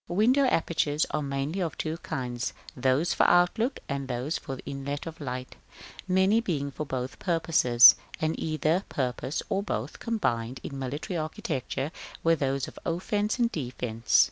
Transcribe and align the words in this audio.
Window 0.07 0.45
apertures 0.45 1.05
are 1.11 1.21
mainly 1.21 1.59
of 1.59 1.77
two 1.77 1.97
kinds; 1.97 2.53
those 2.75 3.13
for 3.13 3.27
outlook, 3.27 3.79
and 3.87 4.07
those 4.07 4.35
for 4.35 4.57
inlet 4.65 5.05
of 5.05 5.21
light, 5.21 5.57
many 6.07 6.41
being 6.41 6.71
for 6.71 6.87
both 6.87 7.19
purposes, 7.19 7.93
and 8.19 8.33
either 8.39 8.83
purpose, 8.89 9.43
or 9.47 9.61
both, 9.61 9.99
combined 9.99 10.59
in 10.63 10.79
military 10.79 11.17
architecture 11.17 11.91
with 12.23 12.39
those 12.39 12.67
of 12.67 12.79
offence 12.83 13.37
and 13.37 13.51
defence. 13.51 14.19